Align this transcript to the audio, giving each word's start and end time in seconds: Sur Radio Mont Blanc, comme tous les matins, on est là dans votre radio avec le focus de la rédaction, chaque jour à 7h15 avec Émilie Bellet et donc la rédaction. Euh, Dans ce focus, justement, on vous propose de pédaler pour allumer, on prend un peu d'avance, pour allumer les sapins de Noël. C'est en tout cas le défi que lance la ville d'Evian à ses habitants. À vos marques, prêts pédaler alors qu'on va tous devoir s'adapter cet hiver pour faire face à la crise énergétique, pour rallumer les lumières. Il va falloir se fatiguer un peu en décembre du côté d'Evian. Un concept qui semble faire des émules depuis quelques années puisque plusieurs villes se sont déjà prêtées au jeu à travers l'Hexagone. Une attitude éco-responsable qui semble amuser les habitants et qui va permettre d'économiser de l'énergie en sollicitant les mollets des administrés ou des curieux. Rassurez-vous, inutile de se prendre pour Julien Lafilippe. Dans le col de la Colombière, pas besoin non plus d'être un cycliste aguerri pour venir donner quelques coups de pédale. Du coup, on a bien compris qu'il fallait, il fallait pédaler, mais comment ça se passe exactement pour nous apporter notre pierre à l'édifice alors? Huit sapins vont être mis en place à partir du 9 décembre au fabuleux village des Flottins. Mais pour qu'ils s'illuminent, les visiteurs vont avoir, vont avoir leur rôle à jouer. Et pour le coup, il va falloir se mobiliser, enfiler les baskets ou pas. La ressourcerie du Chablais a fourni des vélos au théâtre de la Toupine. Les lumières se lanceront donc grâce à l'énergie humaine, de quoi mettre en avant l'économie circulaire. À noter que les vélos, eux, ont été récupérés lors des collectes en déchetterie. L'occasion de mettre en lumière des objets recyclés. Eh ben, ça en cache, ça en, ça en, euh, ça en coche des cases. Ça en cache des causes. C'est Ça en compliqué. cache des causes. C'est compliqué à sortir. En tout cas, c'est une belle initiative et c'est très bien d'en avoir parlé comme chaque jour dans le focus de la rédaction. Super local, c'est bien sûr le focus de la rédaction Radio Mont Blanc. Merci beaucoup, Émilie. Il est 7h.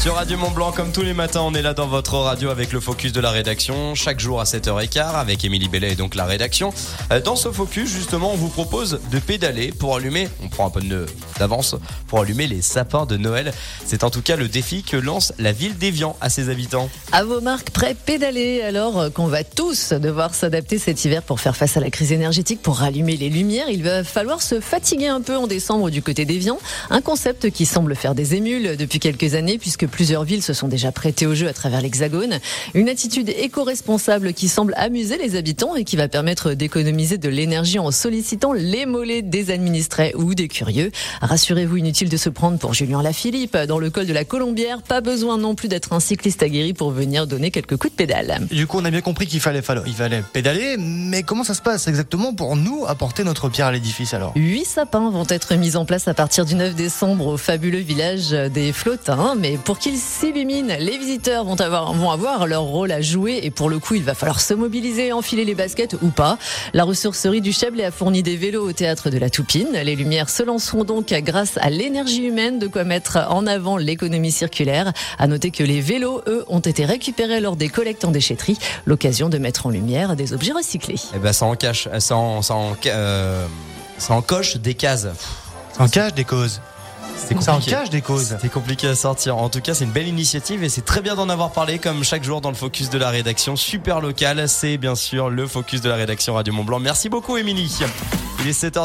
Sur 0.00 0.14
Radio 0.14 0.38
Mont 0.38 0.52
Blanc, 0.52 0.70
comme 0.70 0.92
tous 0.92 1.02
les 1.02 1.12
matins, 1.12 1.40
on 1.42 1.52
est 1.54 1.60
là 1.60 1.74
dans 1.74 1.88
votre 1.88 2.14
radio 2.14 2.50
avec 2.50 2.72
le 2.72 2.78
focus 2.78 3.12
de 3.12 3.20
la 3.20 3.32
rédaction, 3.32 3.96
chaque 3.96 4.20
jour 4.20 4.40
à 4.40 4.44
7h15 4.44 5.16
avec 5.16 5.44
Émilie 5.44 5.68
Bellet 5.68 5.92
et 5.92 5.96
donc 5.96 6.14
la 6.14 6.24
rédaction. 6.24 6.72
Euh, 7.10 7.20
Dans 7.20 7.34
ce 7.34 7.50
focus, 7.50 7.90
justement, 7.90 8.32
on 8.32 8.36
vous 8.36 8.48
propose 8.48 9.00
de 9.10 9.18
pédaler 9.18 9.72
pour 9.72 9.96
allumer, 9.96 10.28
on 10.40 10.48
prend 10.48 10.68
un 10.68 10.70
peu 10.70 10.80
d'avance, 11.40 11.74
pour 12.06 12.20
allumer 12.20 12.46
les 12.46 12.62
sapins 12.62 13.06
de 13.06 13.16
Noël. 13.16 13.52
C'est 13.84 14.04
en 14.04 14.10
tout 14.10 14.22
cas 14.22 14.36
le 14.36 14.46
défi 14.46 14.84
que 14.84 14.96
lance 14.96 15.32
la 15.40 15.50
ville 15.50 15.76
d'Evian 15.76 16.16
à 16.20 16.30
ses 16.30 16.48
habitants. 16.48 16.88
À 17.10 17.24
vos 17.24 17.40
marques, 17.40 17.70
prêts 17.70 17.96
pédaler 17.96 18.62
alors 18.62 19.12
qu'on 19.12 19.26
va 19.26 19.42
tous 19.42 19.92
devoir 19.92 20.32
s'adapter 20.32 20.78
cet 20.78 21.04
hiver 21.04 21.24
pour 21.24 21.40
faire 21.40 21.56
face 21.56 21.76
à 21.76 21.80
la 21.80 21.90
crise 21.90 22.12
énergétique, 22.12 22.62
pour 22.62 22.76
rallumer 22.78 23.16
les 23.16 23.30
lumières. 23.30 23.68
Il 23.68 23.82
va 23.82 24.04
falloir 24.04 24.42
se 24.42 24.60
fatiguer 24.60 25.08
un 25.08 25.22
peu 25.22 25.36
en 25.36 25.48
décembre 25.48 25.90
du 25.90 26.02
côté 26.02 26.24
d'Evian. 26.24 26.58
Un 26.88 27.00
concept 27.00 27.50
qui 27.50 27.66
semble 27.66 27.96
faire 27.96 28.14
des 28.14 28.36
émules 28.36 28.76
depuis 28.76 29.00
quelques 29.00 29.34
années 29.34 29.58
puisque 29.58 29.87
plusieurs 29.88 30.24
villes 30.24 30.42
se 30.42 30.52
sont 30.52 30.68
déjà 30.68 30.92
prêtées 30.92 31.26
au 31.26 31.34
jeu 31.34 31.48
à 31.48 31.52
travers 31.52 31.80
l'Hexagone. 31.80 32.38
Une 32.74 32.88
attitude 32.88 33.28
éco-responsable 33.28 34.32
qui 34.32 34.48
semble 34.48 34.74
amuser 34.76 35.18
les 35.18 35.36
habitants 35.36 35.76
et 35.76 35.84
qui 35.84 35.96
va 35.96 36.08
permettre 36.08 36.54
d'économiser 36.54 37.18
de 37.18 37.28
l'énergie 37.28 37.78
en 37.78 37.90
sollicitant 37.90 38.52
les 38.52 38.86
mollets 38.86 39.22
des 39.22 39.50
administrés 39.50 40.12
ou 40.16 40.34
des 40.34 40.48
curieux. 40.48 40.90
Rassurez-vous, 41.20 41.76
inutile 41.78 42.08
de 42.08 42.16
se 42.16 42.28
prendre 42.28 42.58
pour 42.58 42.74
Julien 42.74 43.02
Lafilippe. 43.02 43.56
Dans 43.56 43.78
le 43.78 43.90
col 43.90 44.06
de 44.06 44.12
la 44.12 44.24
Colombière, 44.24 44.82
pas 44.82 45.00
besoin 45.00 45.38
non 45.38 45.54
plus 45.54 45.68
d'être 45.68 45.92
un 45.92 46.00
cycliste 46.00 46.42
aguerri 46.42 46.72
pour 46.72 46.90
venir 46.90 47.26
donner 47.26 47.50
quelques 47.50 47.76
coups 47.76 47.92
de 47.92 47.96
pédale. 47.96 48.46
Du 48.50 48.66
coup, 48.66 48.78
on 48.78 48.84
a 48.84 48.90
bien 48.90 49.00
compris 49.00 49.26
qu'il 49.26 49.40
fallait, 49.40 49.62
il 49.86 49.94
fallait 49.94 50.22
pédaler, 50.32 50.76
mais 50.78 51.22
comment 51.22 51.44
ça 51.44 51.54
se 51.54 51.62
passe 51.62 51.88
exactement 51.88 52.34
pour 52.34 52.56
nous 52.56 52.84
apporter 52.86 53.24
notre 53.24 53.48
pierre 53.48 53.66
à 53.66 53.72
l'édifice 53.72 54.14
alors? 54.14 54.32
Huit 54.36 54.64
sapins 54.64 55.10
vont 55.10 55.26
être 55.28 55.54
mis 55.54 55.76
en 55.76 55.84
place 55.84 56.08
à 56.08 56.14
partir 56.14 56.44
du 56.44 56.54
9 56.54 56.74
décembre 56.74 57.26
au 57.26 57.36
fabuleux 57.36 57.78
village 57.78 58.30
des 58.30 58.72
Flottins. 58.72 59.34
Mais 59.38 59.56
pour 59.56 59.77
qu'ils 59.78 59.98
s'illuminent, 59.98 60.76
les 60.78 60.98
visiteurs 60.98 61.44
vont 61.44 61.60
avoir, 61.60 61.92
vont 61.92 62.10
avoir 62.10 62.46
leur 62.46 62.62
rôle 62.62 62.92
à 62.92 63.00
jouer. 63.00 63.40
Et 63.42 63.50
pour 63.50 63.70
le 63.70 63.78
coup, 63.78 63.94
il 63.94 64.04
va 64.04 64.14
falloir 64.14 64.40
se 64.40 64.54
mobiliser, 64.54 65.12
enfiler 65.12 65.44
les 65.44 65.54
baskets 65.54 65.96
ou 66.02 66.08
pas. 66.08 66.38
La 66.74 66.84
ressourcerie 66.84 67.40
du 67.40 67.52
Chablais 67.52 67.84
a 67.84 67.90
fourni 67.90 68.22
des 68.22 68.36
vélos 68.36 68.68
au 68.68 68.72
théâtre 68.72 69.10
de 69.10 69.18
la 69.18 69.30
Toupine. 69.30 69.68
Les 69.72 69.96
lumières 69.96 70.30
se 70.30 70.42
lanceront 70.42 70.84
donc 70.84 71.12
grâce 71.12 71.58
à 71.60 71.70
l'énergie 71.70 72.24
humaine, 72.24 72.58
de 72.58 72.66
quoi 72.66 72.84
mettre 72.84 73.18
en 73.30 73.46
avant 73.46 73.76
l'économie 73.76 74.32
circulaire. 74.32 74.92
À 75.18 75.26
noter 75.26 75.50
que 75.50 75.62
les 75.62 75.80
vélos, 75.80 76.22
eux, 76.26 76.44
ont 76.48 76.60
été 76.60 76.84
récupérés 76.84 77.40
lors 77.40 77.56
des 77.56 77.68
collectes 77.68 78.04
en 78.04 78.10
déchetterie. 78.10 78.58
L'occasion 78.86 79.28
de 79.28 79.38
mettre 79.38 79.66
en 79.66 79.70
lumière 79.70 80.16
des 80.16 80.32
objets 80.32 80.52
recyclés. 80.52 80.96
Eh 81.14 81.18
ben, 81.18 81.32
ça 81.32 81.46
en 81.46 81.54
cache, 81.54 81.88
ça 81.98 82.16
en, 82.16 82.42
ça 82.42 82.54
en, 82.54 82.76
euh, 82.86 83.46
ça 83.98 84.14
en 84.14 84.22
coche 84.22 84.56
des 84.56 84.74
cases. 84.74 85.06
Ça 85.76 85.84
en 85.84 85.88
cache 85.88 86.14
des 86.14 86.24
causes. 86.24 86.60
C'est 87.18 87.40
Ça 87.42 87.52
en 87.52 87.54
compliqué. 87.56 87.70
cache 87.76 87.90
des 87.90 88.00
causes. 88.00 88.36
C'est 88.40 88.48
compliqué 88.50 88.86
à 88.86 88.94
sortir. 88.94 89.36
En 89.36 89.48
tout 89.48 89.60
cas, 89.60 89.74
c'est 89.74 89.84
une 89.84 89.90
belle 89.90 90.08
initiative 90.08 90.62
et 90.64 90.68
c'est 90.68 90.84
très 90.84 91.00
bien 91.02 91.14
d'en 91.14 91.28
avoir 91.28 91.50
parlé 91.50 91.78
comme 91.78 92.02
chaque 92.04 92.24
jour 92.24 92.40
dans 92.40 92.48
le 92.48 92.54
focus 92.54 92.88
de 92.90 92.98
la 92.98 93.10
rédaction. 93.10 93.56
Super 93.56 94.00
local, 94.00 94.48
c'est 94.48 94.78
bien 94.78 94.94
sûr 94.94 95.28
le 95.28 95.46
focus 95.46 95.80
de 95.80 95.88
la 95.88 95.96
rédaction 95.96 96.34
Radio 96.34 96.52
Mont 96.54 96.64
Blanc. 96.64 96.78
Merci 96.78 97.08
beaucoup, 97.08 97.36
Émilie. 97.36 97.76
Il 98.40 98.48
est 98.48 98.52
7h. 98.62 98.76